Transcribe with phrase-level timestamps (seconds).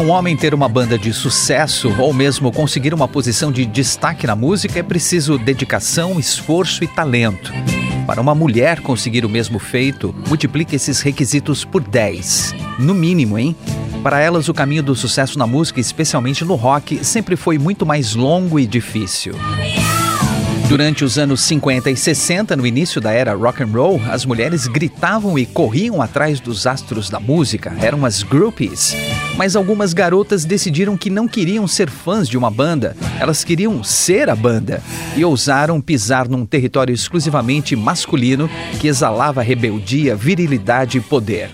[0.00, 4.26] Para um homem ter uma banda de sucesso ou mesmo conseguir uma posição de destaque
[4.26, 7.52] na música é preciso dedicação, esforço e talento.
[8.06, 12.54] Para uma mulher conseguir o mesmo feito, multiplique esses requisitos por 10.
[12.78, 13.54] No mínimo, hein?
[14.02, 18.14] Para elas, o caminho do sucesso na música, especialmente no rock, sempre foi muito mais
[18.14, 19.34] longo e difícil.
[20.70, 24.68] Durante os anos 50 e 60, no início da era rock and roll, as mulheres
[24.68, 28.94] gritavam e corriam atrás dos astros da música, eram as groupies.
[29.36, 34.30] Mas algumas garotas decidiram que não queriam ser fãs de uma banda, elas queriam ser
[34.30, 34.80] a banda
[35.16, 38.48] e ousaram pisar num território exclusivamente masculino
[38.78, 41.50] que exalava rebeldia, virilidade e poder.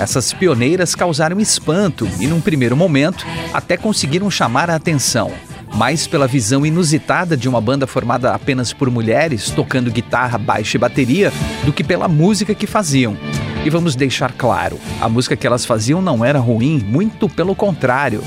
[0.00, 5.30] Essas pioneiras causaram espanto e, num primeiro momento, até conseguiram chamar a atenção
[5.74, 10.78] mais pela visão inusitada de uma banda formada apenas por mulheres tocando guitarra, baixo e
[10.78, 11.32] bateria
[11.64, 13.16] do que pela música que faziam.
[13.64, 18.22] E vamos deixar claro, a música que elas faziam não era ruim, muito pelo contrário.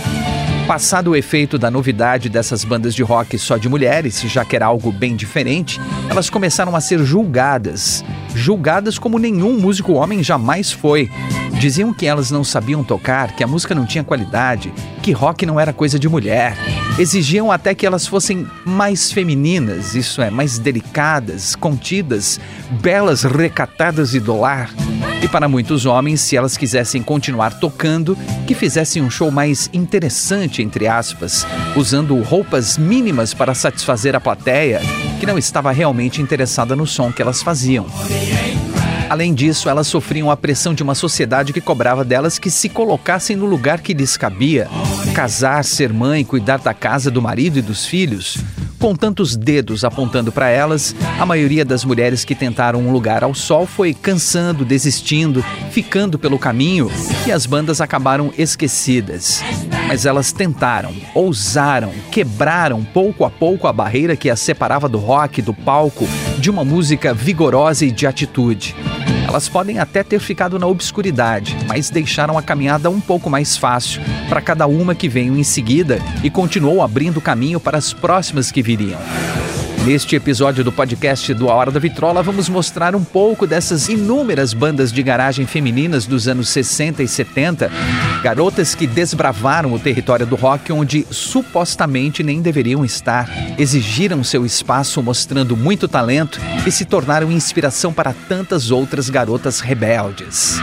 [0.72, 4.68] Passado o efeito da novidade dessas bandas de rock só de mulheres, já que era
[4.68, 8.06] algo bem diferente, elas começaram a ser julgadas.
[8.34, 11.12] Julgadas como nenhum músico homem jamais foi.
[11.60, 15.60] Diziam que elas não sabiam tocar, que a música não tinha qualidade, que rock não
[15.60, 16.56] era coisa de mulher.
[16.98, 22.40] Exigiam até que elas fossem mais femininas, isso é, mais delicadas, contidas,
[22.82, 24.70] belas, recatadas e do lar.
[25.22, 28.18] E para muitos homens, se elas quisessem continuar tocando,
[28.48, 31.46] que fizessem um show mais interessante, entre aspas,
[31.76, 34.82] usando roupas mínimas para satisfazer a plateia,
[35.20, 37.86] que não estava realmente interessada no som que elas faziam.
[39.12, 43.36] Além disso, elas sofriam a pressão de uma sociedade que cobrava delas que se colocassem
[43.36, 44.70] no lugar que lhes cabia.
[45.14, 48.38] Casar, ser mãe, cuidar da casa, do marido e dos filhos.
[48.82, 53.36] Com tantos dedos apontando para elas, a maioria das mulheres que tentaram um lugar ao
[53.36, 56.92] sol foi cansando, desistindo, ficando pelo caminho
[57.28, 59.44] e as bandas acabaram esquecidas.
[59.88, 65.44] Mas elas tentaram, ousaram, quebraram pouco a pouco a barreira que as separava do rock,
[65.44, 66.08] do palco,
[66.40, 68.76] de uma música vigorosa e de atitude.
[69.28, 74.02] Elas podem até ter ficado na obscuridade, mas deixaram a caminhada um pouco mais fácil
[74.28, 78.62] para cada uma que veio em seguida e continuou abrindo caminho para as próximas que
[78.62, 79.00] viriam.
[79.86, 84.54] Neste episódio do podcast do A Hora da Vitrola, vamos mostrar um pouco dessas inúmeras
[84.54, 87.72] bandas de garagem femininas dos anos 60 e 70,
[88.22, 93.28] garotas que desbravaram o território do rock onde supostamente nem deveriam estar,
[93.58, 100.62] exigiram seu espaço mostrando muito talento e se tornaram inspiração para tantas outras garotas rebeldes.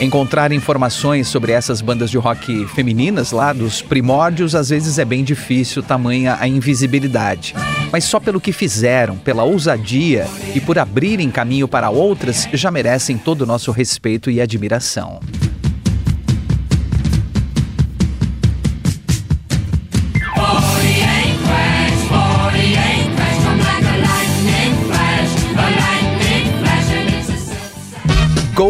[0.00, 5.22] Encontrar informações sobre essas bandas de rock femininas lá dos primórdios às vezes é bem
[5.22, 7.54] difícil, tamanha a invisibilidade.
[7.92, 13.16] Mas só pelo que fizeram, pela ousadia e por abrirem caminho para outras, já merecem
[13.16, 15.20] todo o nosso respeito e admiração.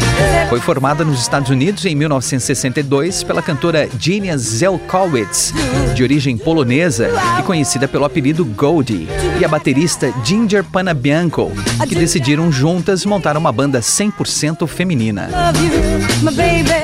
[0.50, 5.54] Foi formada nos Estados Unidos em 1962 pela cantora Genia Zelkowicz,
[5.96, 9.08] de origem polonesa e conhecida pelo apelido Goldie,
[9.40, 11.52] e a baterista Ginger Panabianco,
[11.88, 15.30] que decidiram juntas montar uma banda 100% feminina.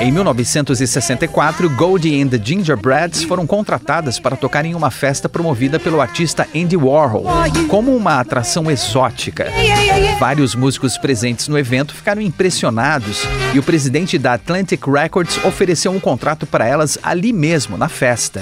[0.00, 6.00] Em 1964, Goldie and the Gingerbreads foram contratadas para tocar em uma festa promovida pelo
[6.00, 7.26] artista Andy Warhol,
[7.68, 9.52] como uma atração exótica.
[10.18, 16.00] Vários músicos presentes no evento ficaram impressionados e o presidente da Atlantic Records ofereceu um
[16.00, 18.40] contrato para elas ali mesmo, na festa.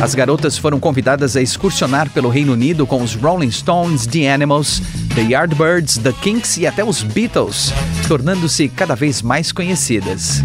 [0.00, 4.80] As garotas foram convidadas a excursionar pelo Reino Unido com os Rolling Stones, The Animals,
[5.14, 7.72] The Yardbirds, The Kinks e até os Beatles,
[8.08, 10.42] tornando-se cada vez mais conhecidas.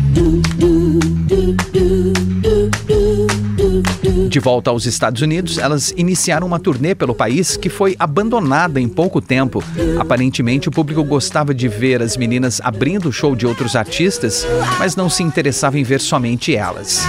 [4.36, 8.90] De volta aos Estados Unidos, elas iniciaram uma turnê pelo país que foi abandonada em
[8.90, 9.64] pouco tempo.
[9.98, 14.46] Aparentemente, o público gostava de ver as meninas abrindo o show de outros artistas,
[14.78, 17.06] mas não se interessava em ver somente elas.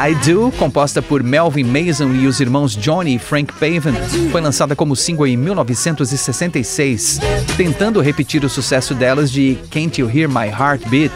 [0.00, 3.92] I Do, composta por Melvin Mason e os irmãos Johnny e Frank Paven,
[4.32, 7.20] foi lançada como single em 1966,
[7.58, 11.12] tentando repetir o sucesso delas de Can't You Hear My Heart Beat,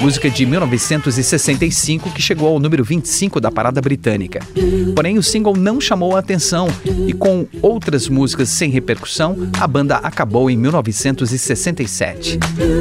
[0.00, 4.38] música de 1965 que chegou ao número 25 da parada britânica.
[4.94, 6.68] Porém, o single não chamou a atenção
[7.06, 12.38] e, com outras músicas sem repercussão, a banda acabou em 1967.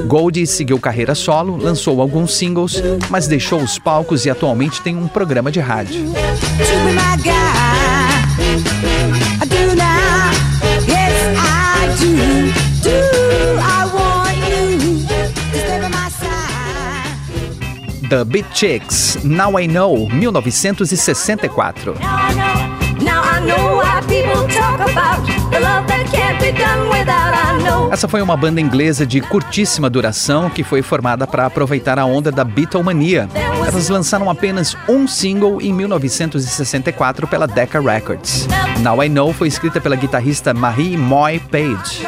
[0.07, 5.07] Goldie seguiu carreira solo, lançou alguns singles, mas deixou os palcos e atualmente tem um
[5.07, 6.05] programa de rádio.
[18.09, 21.95] The Beat Chicks, Now I Know, 1964.
[27.91, 32.31] Essa foi uma banda inglesa de curtíssima duração que foi formada para aproveitar a onda
[32.31, 33.27] da Beatlemania.
[33.67, 38.47] Elas lançaram apenas um single em 1964 pela Decca Records.
[38.79, 42.07] Now I Know foi escrita pela guitarrista Marie Moy Page.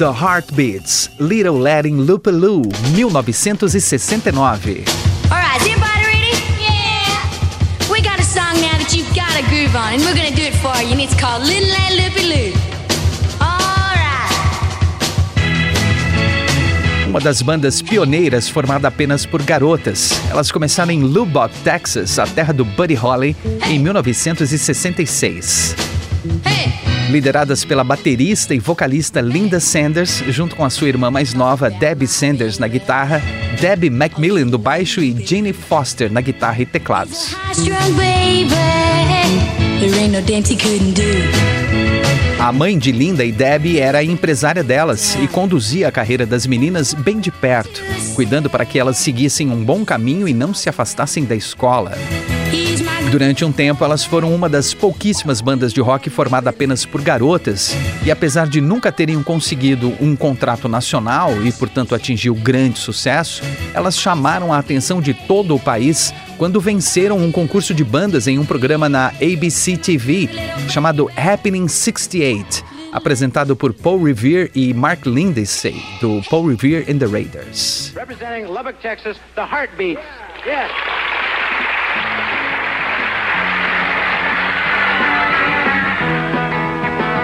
[0.00, 2.64] The Heartbeats, Little Letting Lupaloo,
[2.96, 4.32] 1969.
[5.28, 6.32] Alright, is everybody ready?
[6.56, 7.92] Yeah!
[7.92, 10.44] We got a song now that you've got a groove on, and we're gonna do
[10.48, 12.24] it for you, and it's called Little Let Loopy
[17.10, 20.12] Uma das bandas pioneiras formada apenas por garotas.
[20.30, 23.36] Elas começaram em Lubbock, Texas, a terra do Buddy Holly,
[23.68, 25.74] em 1966.
[26.46, 26.70] Hey!
[27.10, 32.06] lideradas pela baterista e vocalista Linda Sanders, junto com a sua irmã mais nova, Debbie
[32.06, 33.20] Sanders, na guitarra,
[33.60, 37.34] Debbie Macmillan no baixo e Jenny Foster na guitarra e teclados.
[42.38, 46.46] A mãe de Linda e Debbie era a empresária delas e conduzia a carreira das
[46.46, 47.82] meninas bem de perto,
[48.14, 51.92] cuidando para que elas seguissem um bom caminho e não se afastassem da escola.
[53.10, 57.76] Durante um tempo, elas foram uma das pouquíssimas bandas de rock formada apenas por garotas,
[58.04, 63.42] e apesar de nunca terem conseguido um contrato nacional e, portanto, atingir o grande sucesso,
[63.74, 68.38] elas chamaram a atenção de todo o país quando venceram um concurso de bandas em
[68.38, 70.26] um programa na ABC TV
[70.70, 77.04] chamado Happening 68 apresentado por Paul Revere e Mark Lindesay, do Paul Revere and the
[77.04, 77.92] Raiders.
[77.94, 80.02] Representing Lubbock, Texas, the Heartbeats.
[80.46, 80.70] Yes.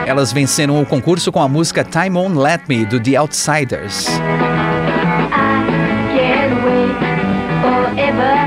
[0.07, 4.09] Elas venceram o concurso com a música Time On Let Me, do The Outsiders.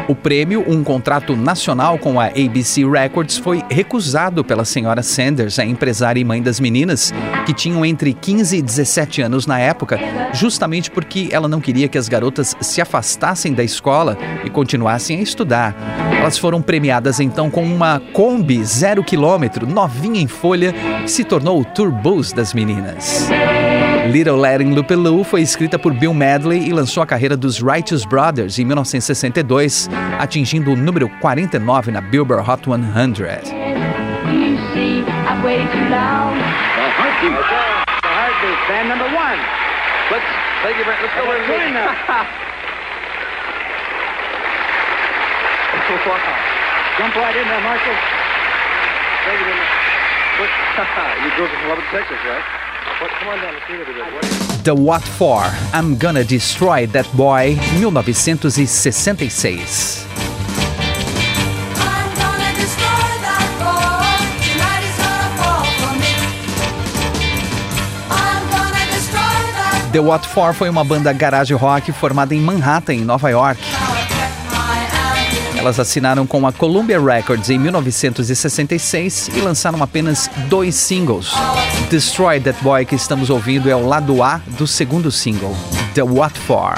[0.07, 5.65] O prêmio, um contrato nacional com a ABC Records, foi recusado pela senhora Sanders, a
[5.65, 7.13] empresária e mãe das meninas,
[7.45, 9.99] que tinham entre 15 e 17 anos na época,
[10.33, 15.21] justamente porque ela não queria que as garotas se afastassem da escola e continuassem a
[15.21, 15.75] estudar.
[16.19, 20.73] Elas foram premiadas então com uma Kombi zero quilômetro, novinha em folha,
[21.03, 23.29] que se tornou o tour bus das meninas.
[24.07, 28.57] Little Letting Lupilou foi escrita por Bill Medley e lançou a carreira dos Righteous Brothers
[28.57, 33.43] em 1962, atingindo o número 49 na Billboard Hot 100.
[46.97, 47.95] Jump right in there, Marshall.
[49.23, 49.89] Take it in there.
[51.23, 52.58] you drove from Lubbock, Texas, right?
[54.63, 55.43] The What For?
[55.73, 60.05] I'm Gonna Destroy That Boy, 1966.
[69.91, 73.78] The What For foi uma banda garage rock formada em Manhattan, em Nova York.
[75.59, 81.33] Elas assinaram com a Columbia Records em 1966 e lançaram apenas dois singles.
[81.89, 85.53] Destroy That Boy que estamos ouvindo é o lado A do segundo single,
[85.93, 86.75] The What For.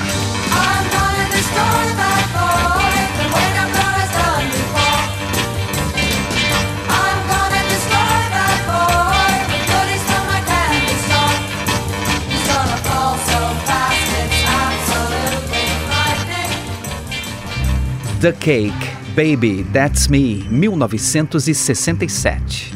[18.22, 18.72] The Cake,
[19.16, 22.72] Baby, That's Me, 1967.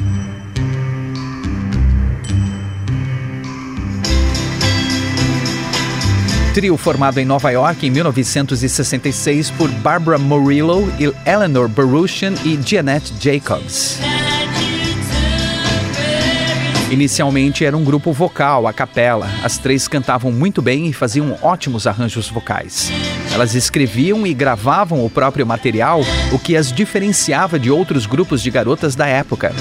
[6.52, 10.92] Trio formado em Nova York em 1966 por Barbara Murillo,
[11.24, 14.00] Eleanor Baruchian e Janet Jacobs.
[16.90, 19.28] Inicialmente era um grupo vocal, a capela.
[19.42, 22.92] As três cantavam muito bem e faziam ótimos arranjos vocais.
[23.32, 26.00] Elas escreviam e gravavam o próprio material,
[26.32, 29.52] o que as diferenciava de outros grupos de garotas da época.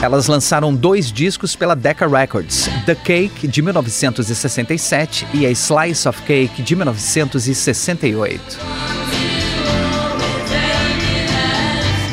[0.00, 6.22] Elas lançaram dois discos pela Decca Records, The Cake de 1967 e A Slice of
[6.22, 8.95] Cake de 1968.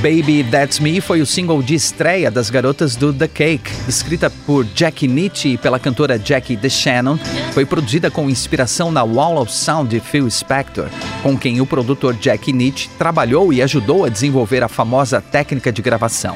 [0.04, 4.66] Baby That's Me foi o single de estreia das garotas do The Cake, escrita por
[4.76, 7.18] Jackie Nietzsche e pela cantora Jackie DeShannon.
[7.54, 10.90] Foi produzida com inspiração na Wall of Sound de Phil Spector,
[11.22, 15.82] com quem o produtor Jackie Nietzsche trabalhou e ajudou a desenvolver a famosa técnica de
[15.82, 16.36] gravação.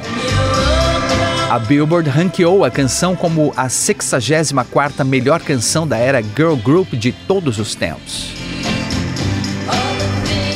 [1.49, 7.11] A Billboard ranqueou a canção como a 64ª melhor canção da era girl group de
[7.11, 8.36] todos os tempos.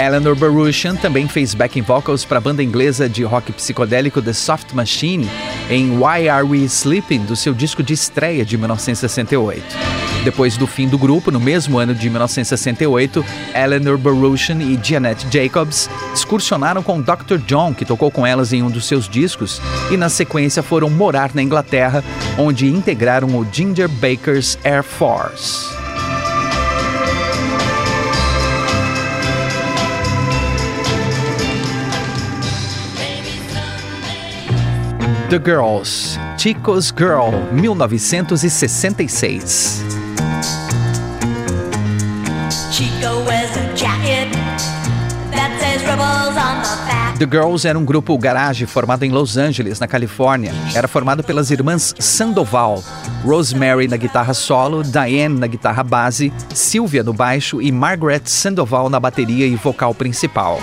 [0.01, 4.73] Eleanor Baruchian também fez backing vocals para a banda inglesa de rock psicodélico The Soft
[4.73, 5.29] Machine
[5.69, 9.63] em Why Are We Sleeping, do seu disco de estreia de 1968.
[10.23, 15.87] Depois do fim do grupo, no mesmo ano de 1968, Eleanor Baruchian e Janet Jacobs
[16.11, 17.37] excursionaram com Dr.
[17.45, 21.29] John, que tocou com elas em um dos seus discos, e na sequência foram morar
[21.35, 22.03] na Inglaterra,
[22.39, 25.80] onde integraram o Ginger Baker's Air Force.
[35.31, 39.81] The Girls, Chico's Girl, 1966.
[42.69, 44.29] Chico wears a jacket
[45.31, 47.17] that says rebels on the back.
[47.17, 50.51] The Girls era um grupo garage formado em Los Angeles, na Califórnia.
[50.75, 52.83] Era formado pelas irmãs Sandoval,
[53.23, 58.99] Rosemary na guitarra solo, Diane na guitarra base, Sylvia no baixo e Margaret Sandoval na
[58.99, 60.59] bateria e vocal principal.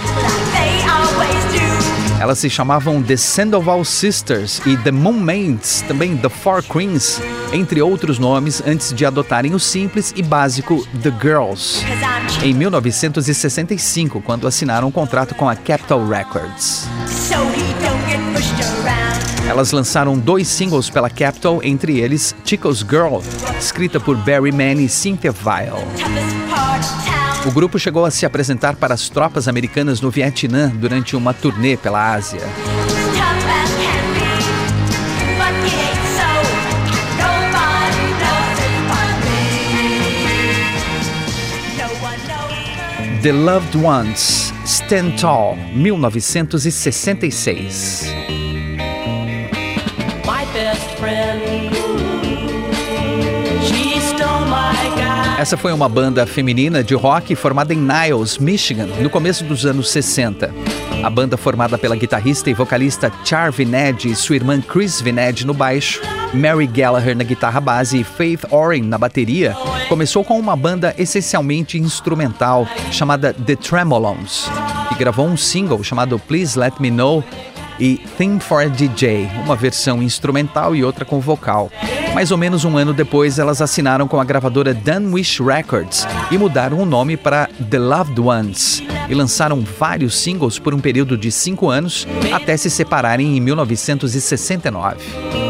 [2.20, 7.22] Elas se chamavam The Sandoval Sisters e The Moon Maids, também The Four Queens,
[7.52, 11.84] entre outros nomes, antes de adotarem o simples e básico The Girls,
[12.42, 16.88] em 1965, quando assinaram um contrato com a Capitol Records.
[19.48, 23.20] Elas lançaram dois singles pela Capitol, entre eles Chico's Girl,
[23.58, 25.78] escrita por Barry Mann e Cynthia Weil.
[27.48, 31.78] O grupo chegou a se apresentar para as tropas americanas no Vietnã durante uma turnê
[31.78, 32.42] pela Ásia.
[43.22, 48.12] The Loved Ones, Stand Tall, 1966.
[50.26, 51.77] My best friend
[55.38, 59.88] Essa foi uma banda feminina de rock formada em Niles, Michigan, no começo dos anos
[59.88, 60.52] 60.
[61.00, 65.54] A banda formada pela guitarrista e vocalista Char Vined e sua irmã Chris Vined no
[65.54, 66.02] baixo,
[66.34, 69.54] Mary Gallagher na guitarra base e Faith Oren na bateria,
[69.88, 74.50] começou com uma banda essencialmente instrumental chamada The Tremolons,
[74.88, 77.22] que gravou um single chamado Please Let Me Know
[77.78, 81.70] e Theme for a DJ, uma versão instrumental e outra com vocal.
[82.14, 86.80] Mais ou menos um ano depois, elas assinaram com a gravadora Dunwich Records e mudaram
[86.80, 91.68] o nome para The Loved Ones e lançaram vários singles por um período de cinco
[91.68, 95.47] anos até se separarem em 1969.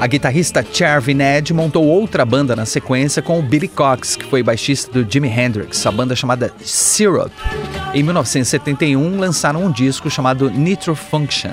[0.00, 4.42] A guitarrista Cher Ned montou outra banda na sequência com o Billy Cox, que foi
[4.42, 7.30] baixista do Jimi Hendrix, a banda chamada Syrup.
[7.92, 11.52] Em 1971, lançaram um disco chamado Nitro Function.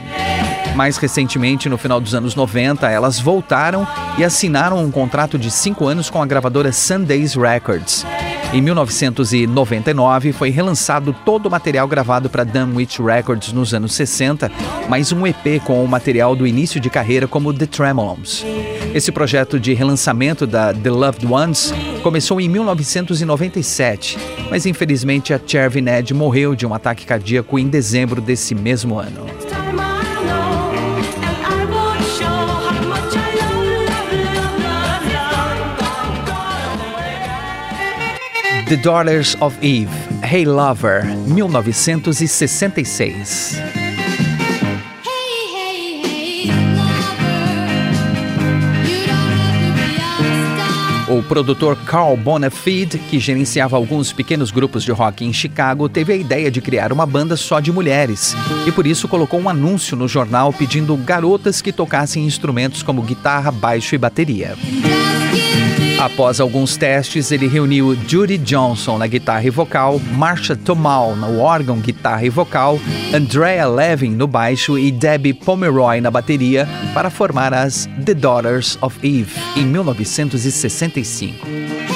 [0.77, 3.85] Mais recentemente, no final dos anos 90, elas voltaram
[4.17, 8.05] e assinaram um contrato de cinco anos com a gravadora Sundays Records.
[8.53, 14.49] Em 1999 foi relançado todo o material gravado para Dunwich Records nos anos 60,
[14.87, 18.45] mais um EP com o material do início de carreira como The Tremoloms.
[18.93, 24.17] Esse projeto de relançamento da The Loved Ones começou em 1997,
[24.49, 29.25] mas infelizmente a Chervin Ned morreu de um ataque cardíaco em dezembro desse mesmo ano.
[38.67, 39.89] The Daughters of Eve,
[40.21, 43.55] Hey Lover, 1966.
[51.07, 56.17] O produtor Carl Bonafide, que gerenciava alguns pequenos grupos de rock em Chicago, teve a
[56.17, 58.35] ideia de criar uma banda só de mulheres
[58.67, 63.49] e por isso colocou um anúncio no jornal pedindo garotas que tocassem instrumentos como guitarra,
[63.49, 64.57] baixo e bateria.
[65.99, 71.79] Após alguns testes, ele reuniu Judy Johnson na guitarra e vocal, Marsha Tomal no órgão,
[71.79, 72.79] guitarra e vocal,
[73.11, 78.95] Andrea Levin no baixo e Debbie Pomeroy na bateria para formar as The Daughters of
[79.01, 81.86] Eve em 1965.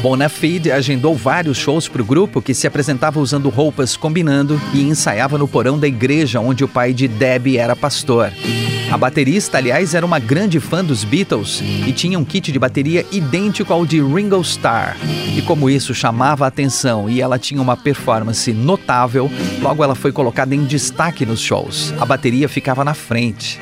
[0.00, 5.36] Bonafide agendou vários shows para o grupo que se apresentava usando roupas combinando e ensaiava
[5.36, 8.32] no porão da igreja onde o pai de Debbie era pastor.
[8.90, 13.04] A baterista, aliás, era uma grande fã dos Beatles e tinha um kit de bateria
[13.12, 14.96] idêntico ao de Ringo Starr.
[15.36, 20.10] E como isso chamava a atenção e ela tinha uma performance notável, logo ela foi
[20.10, 21.92] colocada em destaque nos shows.
[22.00, 23.60] A bateria ficava na frente.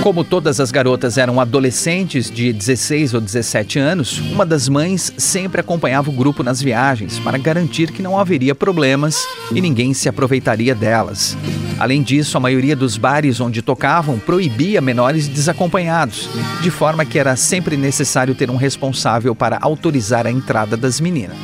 [0.00, 5.60] Como todas as garotas eram adolescentes de 16 ou 17 anos, uma das mães sempre
[5.60, 9.24] acompanhava o grupo nas viagens para garantir que não haveria problemas
[9.54, 11.36] e ninguém se aproveitaria delas.
[11.78, 16.28] Além disso, a maioria dos bares onde tocavam proibia menores desacompanhados,
[16.60, 21.38] de forma que era sempre necessário ter um responsável para autorizar a entrada das meninas.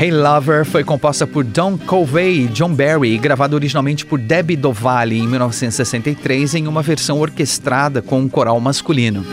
[0.00, 4.54] Hey Lover foi composta por Don Covey e John Barry e gravada originalmente por Debbie
[4.54, 9.26] Dovali em 1963 em uma versão orquestrada com um coral masculino.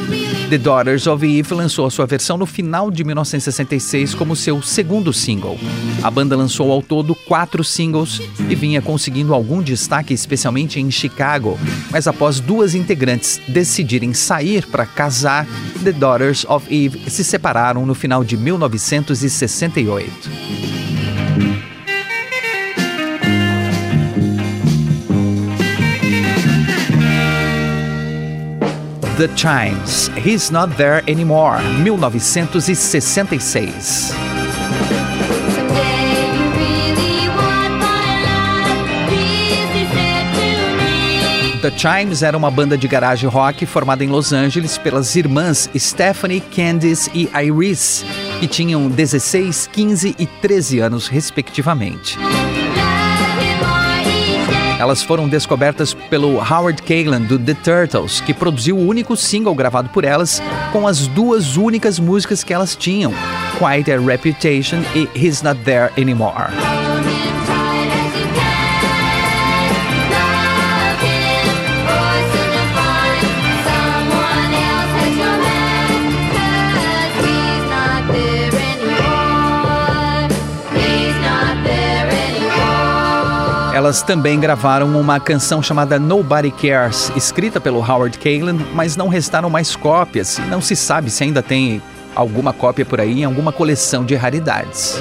[0.50, 5.58] The Daughters of Eve lançou sua versão no final de 1966 como seu segundo single.
[6.04, 11.58] A banda lançou ao todo quatro singles e vinha conseguindo algum destaque, especialmente em Chicago,
[11.90, 15.48] mas após duas integrantes decidirem sair para casar,
[15.84, 20.75] The Daughters of Eve se separaram no final de 1968.
[29.18, 34.12] The Chimes, He's Not There Anymore, 1966.
[41.62, 46.42] The Chimes era uma banda de garagem rock formada em Los Angeles pelas irmãs Stephanie,
[46.42, 48.04] Candice e Iris,
[48.42, 52.20] que tinham 16, 15 e 13 anos, respectivamente.
[54.78, 59.90] Elas foram descobertas pelo Howard Kaylan do The Turtles, que produziu o único single gravado
[59.90, 60.42] por elas
[60.74, 63.14] com as duas únicas músicas que elas tinham,
[63.58, 66.95] Quite a Reputation e He's Not There Anymore.
[83.76, 89.50] Elas também gravaram uma canção chamada Nobody Cares, escrita pelo Howard Kaylan, mas não restaram
[89.50, 91.82] mais cópias e não se sabe se ainda tem
[92.16, 94.98] alguma cópia por aí em alguma coleção de raridades.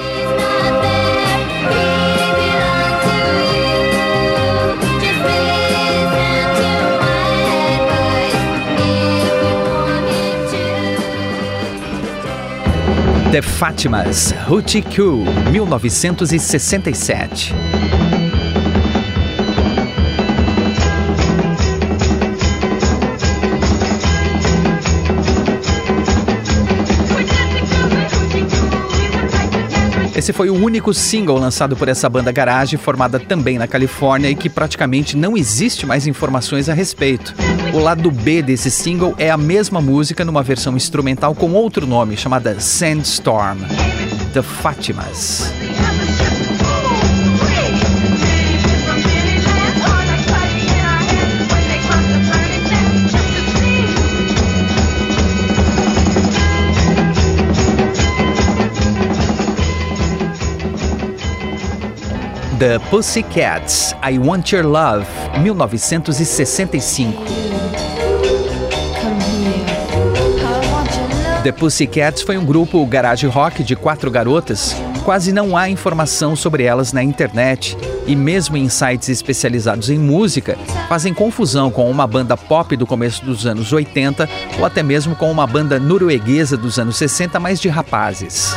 [13.31, 17.55] The Fátimas, Hootie Coo, 1967.
[30.25, 34.35] Esse foi o único single lançado por essa banda garage, formada também na Califórnia e
[34.35, 37.35] que praticamente não existe mais informações a respeito.
[37.75, 42.17] O lado B desse single é a mesma música numa versão instrumental com outro nome,
[42.17, 43.59] chamada Sandstorm,
[44.33, 45.53] The Fátimas.
[62.59, 65.07] The Pussycats, I Want Your Love,
[65.41, 67.25] 1965.
[71.43, 76.63] The Pussycats foi um grupo garage rock de quatro garotas Quase não há informação sobre
[76.65, 80.57] elas na internet e mesmo em sites especializados em música
[80.89, 84.27] fazem confusão com uma banda pop do começo dos anos 80
[84.59, 88.55] ou até mesmo com uma banda norueguesa dos anos 60, mais de rapazes.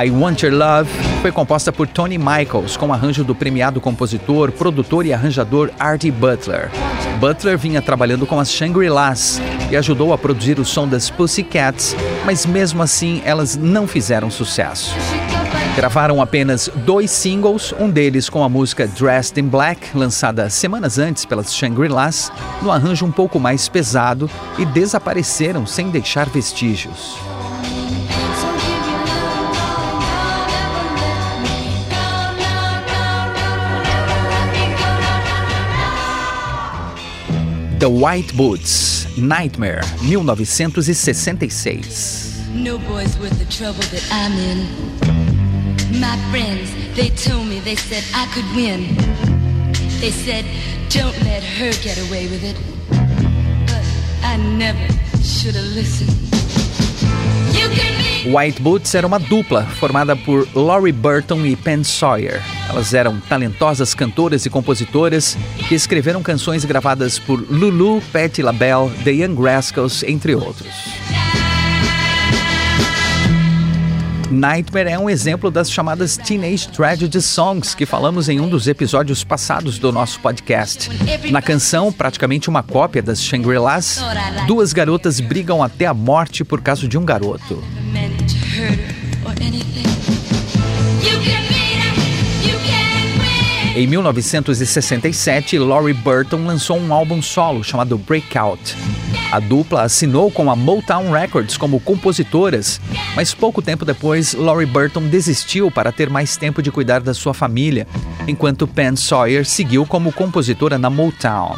[0.00, 0.88] I Want Your Love
[1.20, 6.70] foi composta por Tony Michaels, com arranjo do premiado compositor, produtor e arranjador Artie Butler.
[7.18, 12.46] Butler vinha trabalhando com as Shangri-Las e ajudou a produzir o som das Pussycats, mas
[12.46, 14.94] mesmo assim elas não fizeram sucesso.
[15.74, 21.24] Gravaram apenas dois singles, um deles com a música Dressed in Black, lançada semanas antes
[21.24, 27.16] pelas Shangri-Las, no arranjo um pouco mais pesado, e desapareceram sem deixar vestígios.
[37.78, 42.48] The White Boots, Nightmare, 1966.
[42.52, 44.66] No boys worth the trouble that I'm in.
[46.00, 48.96] My friends, they told me, they said I could win.
[50.00, 50.44] They said,
[50.90, 52.56] don't let her get away with it.
[53.68, 53.84] But
[54.24, 54.84] I never
[55.22, 56.10] should have listened.
[57.54, 62.42] You can be White Boots era uma dupla formada por Laurie Burton e Penn Sawyer.
[62.68, 65.36] Elas eram talentosas cantoras e compositoras
[65.68, 70.68] que escreveram canções gravadas por Lulu, Patti LaBelle, The Young Rascals, entre outros.
[74.30, 79.24] Nightmare é um exemplo das chamadas Teenage Tragedy Songs que falamos em um dos episódios
[79.24, 80.90] passados do nosso podcast.
[81.30, 84.02] Na canção, praticamente uma cópia das Shangri-Las,
[84.46, 87.62] duas garotas brigam até a morte por causa de um garoto.
[93.78, 98.74] Em 1967, Laurie Burton lançou um álbum solo chamado Breakout.
[99.30, 102.80] A dupla assinou com a Motown Records como compositoras,
[103.14, 107.32] mas pouco tempo depois, Laurie Burton desistiu para ter mais tempo de cuidar da sua
[107.32, 107.86] família,
[108.26, 111.54] enquanto Penn Sawyer seguiu como compositora na Motown.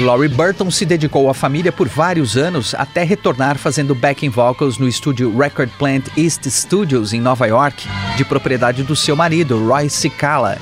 [0.00, 4.86] Laurie Burton se dedicou à família por vários anos até retornar fazendo backing vocals no
[4.86, 10.58] estúdio Record Plant East Studios em Nova York, de propriedade do seu marido, Roy Cicala.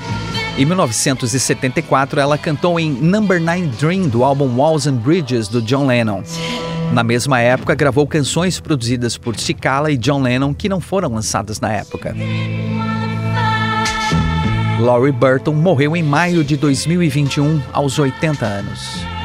[0.59, 5.87] Em 1974, ela cantou em Number 9 Dream do álbum Walls and Bridges do John
[5.87, 6.21] Lennon.
[6.91, 11.61] Na mesma época, gravou canções produzidas por Cicala e John Lennon que não foram lançadas
[11.61, 12.13] na época.
[14.81, 19.18] Laurie Burton morreu em maio de 2021, aos 80 anos.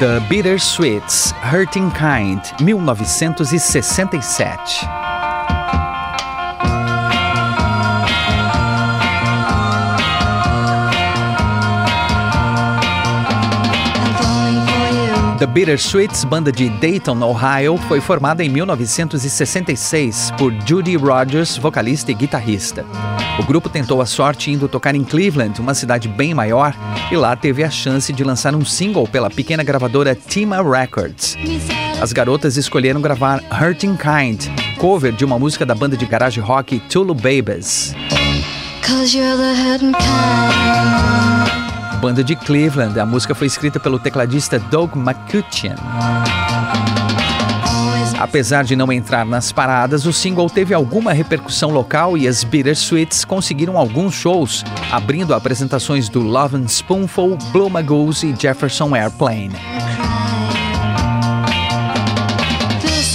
[0.00, 4.99] The Bittersweets, Hurting Kind, 1967.
[15.40, 22.14] The Bittersweets, banda de Dayton, Ohio, foi formada em 1966 por Judy Rogers, vocalista e
[22.14, 22.84] guitarrista.
[23.38, 26.74] O grupo tentou a sorte indo tocar em Cleveland, uma cidade bem maior,
[27.10, 31.38] e lá teve a chance de lançar um single pela pequena gravadora Tima Records.
[32.02, 34.44] As garotas escolheram gravar Hurting Kind,
[34.76, 37.94] cover de uma música da banda de garage rock Tulu Babies
[42.00, 42.98] banda de Cleveland.
[42.98, 45.74] A música foi escrita pelo tecladista Doug McCutcheon.
[48.18, 53.24] Apesar de não entrar nas paradas, o single teve alguma repercussão local e as Bittersweets
[53.24, 59.52] conseguiram alguns shows, abrindo apresentações do Love and Spoonful, Blue Magoose e Jefferson Airplane.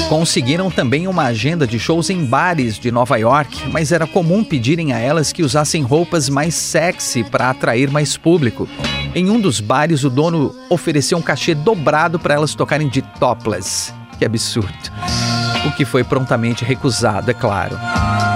[0.09, 4.93] Conseguiram também uma agenda de shows em bares de Nova York, mas era comum pedirem
[4.93, 8.69] a elas que usassem roupas mais sexy para atrair mais público.
[9.15, 13.91] Em um dos bares, o dono ofereceu um cachê dobrado para elas tocarem de topless.
[14.19, 14.91] Que absurdo.
[15.65, 17.77] O que foi prontamente recusado, é claro.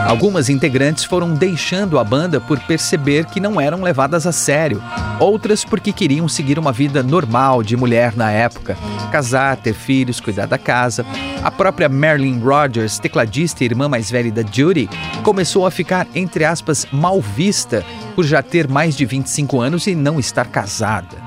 [0.07, 4.81] Algumas integrantes foram deixando a banda por perceber que não eram levadas a sério,
[5.19, 8.75] outras porque queriam seguir uma vida normal de mulher na época,
[9.11, 11.05] casar, ter filhos, cuidar da casa.
[11.43, 14.89] A própria Marilyn Rogers, tecladista e irmã mais velha da Judy,
[15.21, 19.93] começou a ficar, entre aspas, mal vista por já ter mais de 25 anos e
[19.93, 21.17] não estar casada.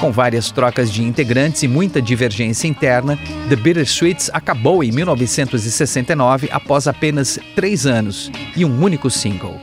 [0.00, 6.86] Com várias trocas de integrantes e muita divergência interna, The Bittersweets acabou em 1969 após
[6.86, 9.58] apenas três anos e um único single.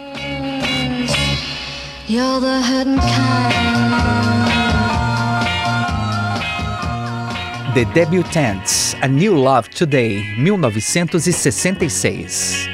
[7.73, 12.72] The Debutantes, A New Love Today, 1966.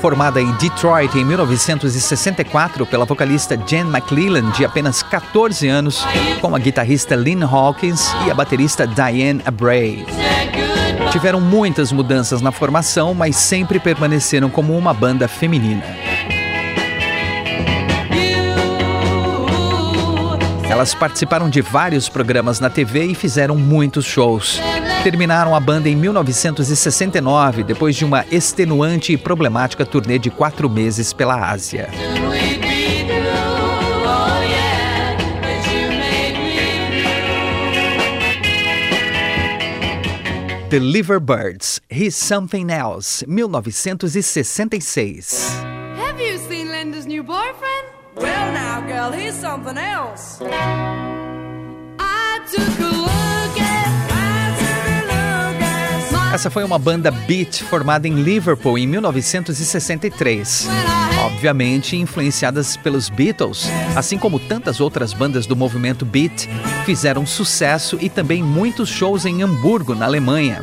[0.00, 6.06] Formada em Detroit em 1964 pela vocalista Jen McClellan, de apenas 14 anos,
[6.40, 10.06] com a guitarrista Lynn Hawkins e a baterista Diane Abray.
[11.12, 15.84] Tiveram muitas mudanças na formação, mas sempre permaneceram como uma banda feminina.
[20.70, 24.60] Elas participaram de vários programas na TV e fizeram muitos shows.
[25.02, 31.14] Terminaram a banda em 1969, depois de uma extenuante e problemática turnê de quatro meses
[31.14, 31.88] pela Ásia.
[40.68, 45.50] The Liverbirds, He's Something Else, 1966.
[45.96, 47.86] Have you seen Linda's new boyfriend?
[48.16, 50.42] Well, now, girl, he's something else.
[51.98, 52.90] I took a
[56.32, 60.68] essa foi uma banda beat formada em Liverpool em 1963.
[61.24, 66.48] Obviamente influenciadas pelos Beatles, assim como tantas outras bandas do movimento beat,
[66.84, 70.60] fizeram sucesso e também muitos shows em Hamburgo, na Alemanha.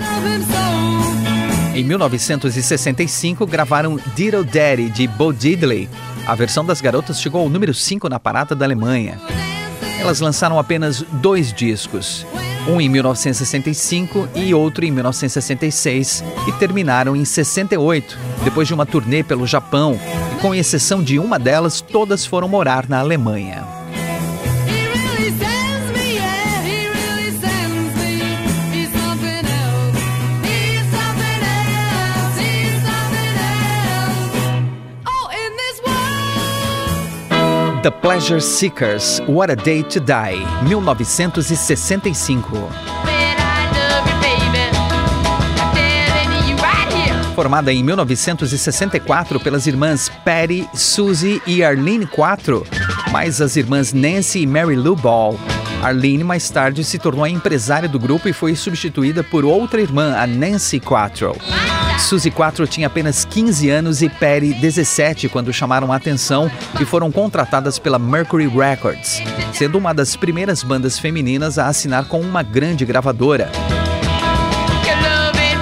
[1.76, 5.90] Em 1965, gravaram Diddle Daddy de Bo Diddley.
[6.26, 9.20] A versão das garotas chegou ao número 5 na parada da Alemanha.
[10.00, 12.26] Elas lançaram apenas dois discos
[12.68, 19.24] um em 1965 e outro em 1966, e terminaram em 68, depois de uma turnê
[19.24, 20.00] pelo Japão,
[20.38, 23.77] e com exceção de uma delas, todas foram morar na Alemanha.
[37.84, 40.36] The Pleasure Seekers, What a Day to Die,
[40.68, 42.48] 1965.
[47.36, 52.66] Formada em 1964 pelas irmãs Patty, Suzy e Arlene Quatro,
[53.12, 55.40] mais as irmãs Nancy e Mary Lou Ball.
[55.84, 60.18] Arlene mais tarde se tornou a empresária do grupo e foi substituída por outra irmã,
[60.18, 61.36] a Nancy Quattro.
[61.98, 67.12] Suzy Quattro tinha apenas 15 anos e Perry 17 quando chamaram a atenção e foram
[67.12, 69.22] contratadas pela Mercury Records,
[69.54, 73.52] sendo uma das primeiras bandas femininas a assinar com uma grande gravadora.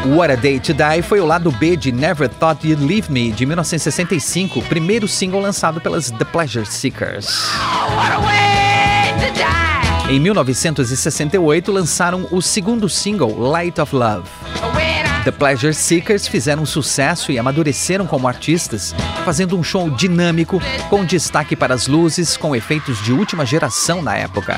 [0.05, 3.31] What a Day to Die foi o lado B de Never Thought You'd Leave Me,
[3.31, 7.49] de 1965, primeiro single lançado pelas The Pleasure Seekers.
[10.07, 14.29] Em 1968, lançaram o segundo single, Light of Love.
[15.25, 18.93] The Pleasure Seekers fizeram sucesso e amadureceram como artistas,
[19.25, 24.15] fazendo um show dinâmico com destaque para as luzes com efeitos de última geração na
[24.15, 24.55] época.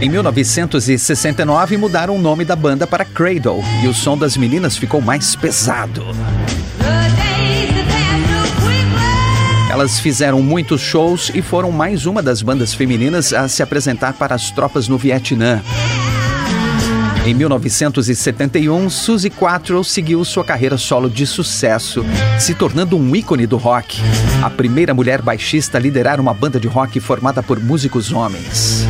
[0.00, 5.02] Em 1969, mudaram o nome da banda para Cradle e o som das meninas ficou
[5.02, 6.06] mais pesado.
[9.76, 14.34] Elas fizeram muitos shows e foram mais uma das bandas femininas a se apresentar para
[14.34, 15.62] as tropas no Vietnã.
[17.26, 22.06] Em 1971, Suzy Quattro seguiu sua carreira solo de sucesso,
[22.38, 24.00] se tornando um ícone do rock.
[24.42, 28.86] A primeira mulher baixista a liderar uma banda de rock formada por músicos homens.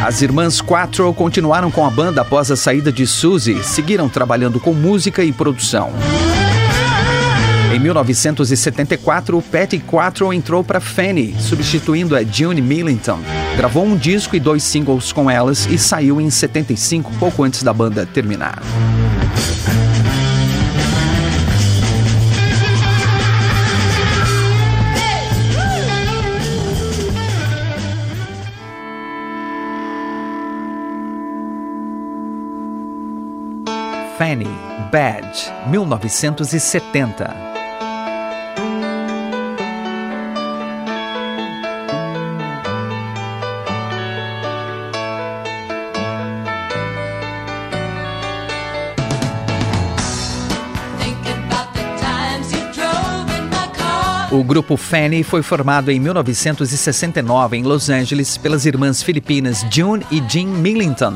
[0.00, 4.72] As irmãs Quattro continuaram com a banda após a saída de Suzy, seguiram trabalhando com
[4.72, 5.90] música e produção.
[7.76, 13.18] Em 1974, Patty Quattro entrou para Fanny, substituindo a June Millington.
[13.54, 17.74] Gravou um disco e dois singles com elas e saiu em 75, pouco antes da
[17.74, 18.62] banda terminar.
[34.16, 34.48] Fanny
[34.90, 37.55] Badge, 1970.
[54.36, 60.22] O grupo Fanny foi formado em 1969 em Los Angeles pelas irmãs filipinas June e
[60.28, 61.14] Jean Millington,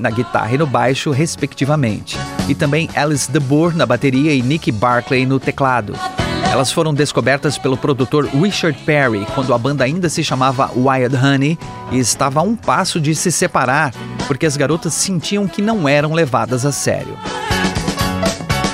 [0.00, 5.24] na guitarra e no baixo, respectivamente, e também Alice DeBoer na bateria e Nicky Barclay
[5.24, 5.92] no teclado.
[6.50, 11.56] Elas foram descobertas pelo produtor Richard Perry quando a banda ainda se chamava Wild Honey
[11.92, 13.94] e estava a um passo de se separar,
[14.26, 17.16] porque as garotas sentiam que não eram levadas a sério.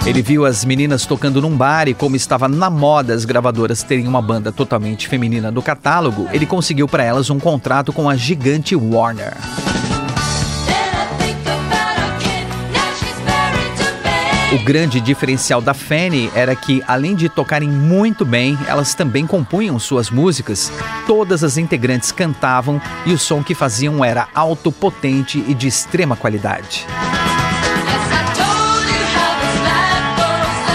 [0.04, 4.08] Ele viu as meninas tocando num bar e, como estava na moda as gravadoras terem
[4.08, 8.74] uma banda totalmente feminina no catálogo, ele conseguiu para elas um contrato com a gigante
[8.74, 9.32] Warner.
[14.52, 19.78] O grande diferencial da Fanny era que, além de tocarem muito bem, elas também compunham
[19.78, 20.70] suas músicas.
[21.06, 26.16] Todas as integrantes cantavam e o som que faziam era alto, potente e de extrema
[26.16, 26.84] qualidade.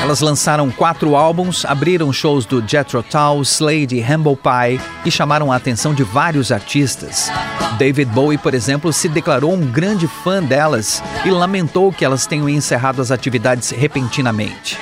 [0.08, 5.52] Elas lançaram quatro álbuns, abriram shows do Jethro Tull, Slade e Humble Pie e chamaram
[5.52, 7.30] a atenção de vários artistas.
[7.78, 12.48] David Bowie, por exemplo, se declarou um grande fã delas e lamentou que elas tenham
[12.48, 14.78] encerrado as atividades repentinamente.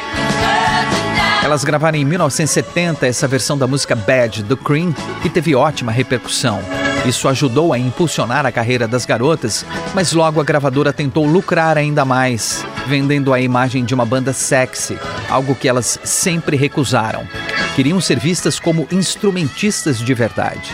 [1.44, 6.62] Elas gravaram em 1970 essa versão da música Bad do Cream, que teve ótima repercussão.
[7.08, 9.64] Isso ajudou a impulsionar a carreira das garotas,
[9.94, 14.98] mas logo a gravadora tentou lucrar ainda mais, vendendo a imagem de uma banda sexy,
[15.30, 17.28] algo que elas sempre recusaram.
[17.76, 20.74] Queriam ser vistas como instrumentistas de verdade.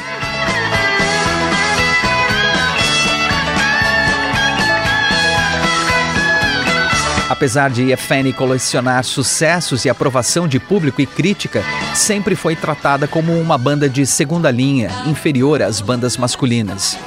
[7.31, 11.63] Apesar de Fanny colecionar sucessos e aprovação de público e crítica,
[11.95, 16.97] sempre foi tratada como uma banda de segunda linha, inferior às bandas masculinas.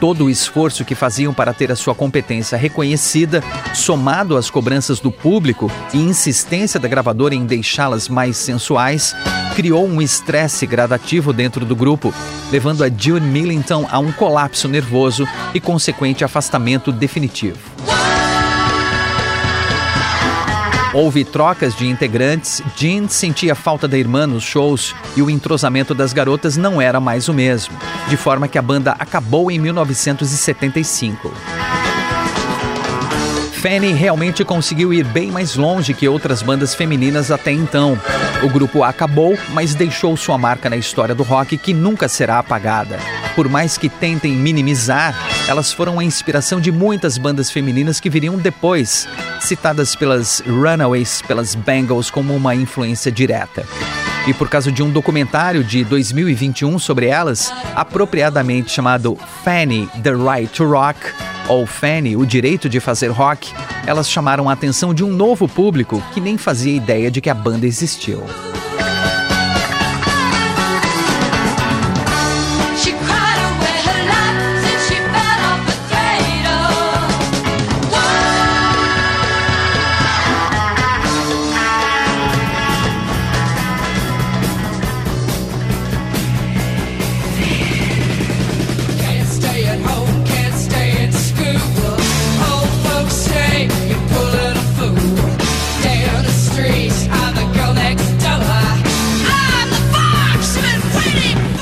[0.00, 3.40] Todo o esforço que faziam para ter a sua competência reconhecida,
[3.72, 9.14] somado às cobranças do público e insistência da gravadora em deixá-las mais sensuais,
[9.54, 12.12] criou um estresse gradativo dentro do grupo,
[12.50, 17.60] levando a June Millington a um colapso nervoso e consequente afastamento definitivo.
[20.94, 26.14] Houve trocas de integrantes, Jean sentia falta da irmã nos shows e o entrosamento das
[26.14, 27.76] garotas não era mais o mesmo,
[28.08, 31.30] de forma que a banda acabou em 1975.
[33.60, 38.00] Fanny realmente conseguiu ir bem mais longe que outras bandas femininas até então.
[38.40, 42.96] O grupo acabou, mas deixou sua marca na história do rock que nunca será apagada.
[43.34, 45.12] Por mais que tentem minimizar,
[45.48, 49.08] elas foram a inspiração de muitas bandas femininas que viriam depois,
[49.40, 53.66] citadas pelas Runaways, pelas Bangles como uma influência direta.
[54.28, 60.52] E por causa de um documentário de 2021 sobre elas, apropriadamente chamado Fanny The Right
[60.52, 61.00] to Rock,
[61.48, 63.52] ou Fanny, o direito de fazer rock,
[63.86, 67.34] elas chamaram a atenção de um novo público que nem fazia ideia de que a
[67.34, 68.22] banda existiu.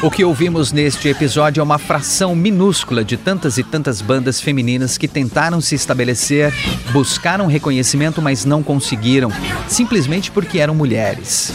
[0.06, 4.96] O que ouvimos neste episódio é uma fração minúscula de tantas e tantas bandas femininas
[4.96, 6.54] que tentaram se estabelecer,
[6.92, 9.32] buscaram reconhecimento, mas não conseguiram,
[9.66, 11.52] simplesmente porque eram mulheres.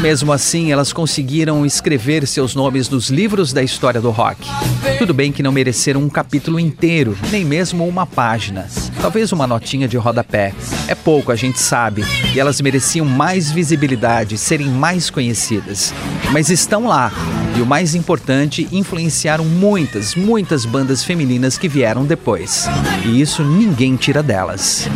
[0.00, 4.48] Mesmo assim, elas conseguiram escrever seus nomes nos livros da história do rock.
[4.96, 8.66] Tudo bem que não mereceram um capítulo inteiro, nem mesmo uma página.
[9.02, 10.54] Talvez uma notinha de rodapé.
[10.88, 12.02] É pouco, a gente sabe.
[12.34, 15.92] E elas mereciam mais visibilidade, serem mais conhecidas.
[16.32, 17.12] Mas estão lá.
[17.58, 22.66] E o mais importante, influenciaram muitas, muitas bandas femininas que vieram depois.
[23.04, 24.88] E isso ninguém tira delas.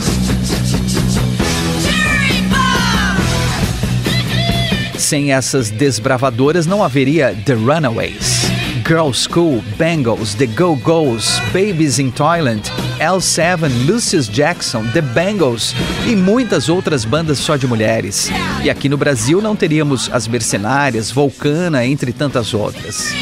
[5.15, 8.51] Sem essas desbravadoras não haveria The Runaways,
[8.85, 12.63] Girl School, Bangles, The Go-Go's, Babies in Toyland,
[12.99, 15.73] L7, Lucius Jackson, The Bangles
[16.05, 18.29] e muitas outras bandas só de mulheres.
[18.65, 23.15] E aqui no Brasil não teríamos as Mercenárias, Volcana, entre tantas outras.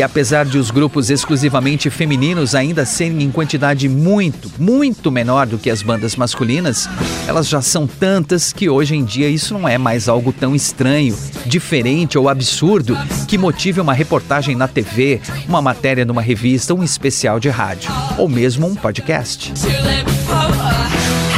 [0.00, 5.58] E apesar de os grupos exclusivamente femininos ainda serem em quantidade muito, muito menor do
[5.58, 6.88] que as bandas masculinas,
[7.28, 11.14] elas já são tantas que hoje em dia isso não é mais algo tão estranho,
[11.44, 12.96] diferente ou absurdo
[13.28, 18.26] que motive uma reportagem na TV, uma matéria numa revista, um especial de rádio ou
[18.26, 19.52] mesmo um podcast.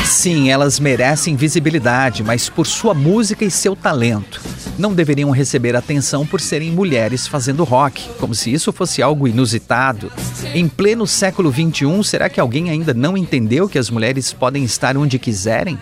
[0.04, 6.26] Sim, elas merecem visibilidade, mas por sua música e seu talento não deveriam receber atenção
[6.26, 10.10] por serem mulheres fazendo rock, como se isso fosse algo inusitado.
[10.54, 14.96] Em pleno século XXI, será que alguém ainda não entendeu que as mulheres podem estar
[14.96, 15.78] onde quiserem?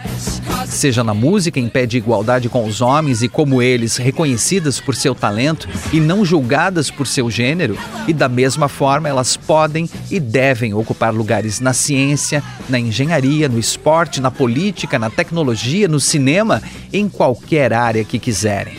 [0.67, 4.95] Seja na música em pé de igualdade com os homens e como eles reconhecidas por
[4.95, 10.19] seu talento e não julgadas por seu gênero, e da mesma forma elas podem e
[10.19, 16.63] devem ocupar lugares na ciência, na engenharia, no esporte, na política, na tecnologia, no cinema,
[16.93, 18.75] em qualquer área que quiserem.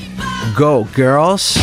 [0.55, 1.59] Go Girls!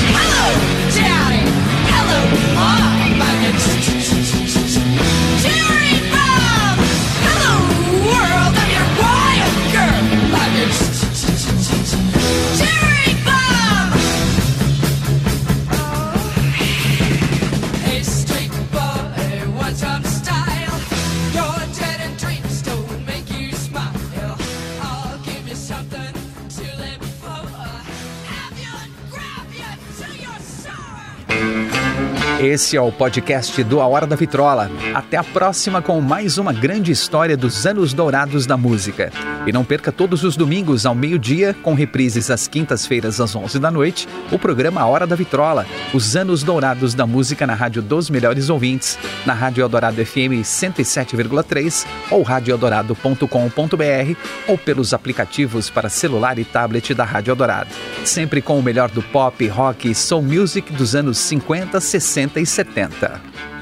[32.48, 34.70] Esse é o podcast do A Hora da Vitrola.
[34.94, 39.12] Até a próxima com mais uma grande história dos anos dourados da música.
[39.48, 43.70] E não perca todos os domingos ao meio-dia, com reprises às quintas-feiras às 11 da
[43.70, 48.50] noite, o programa Hora da Vitrola, os anos dourados da música na Rádio dos Melhores
[48.50, 56.94] Ouvintes, na Rádio Eldorado FM 107,3 ou radioeldorado.com.br ou pelos aplicativos para celular e tablet
[56.94, 57.70] da Rádio Eldorado.
[58.04, 62.40] Sempre com o melhor do pop, rock e soul music dos anos 50, 60 60
[62.40, 63.57] e 70.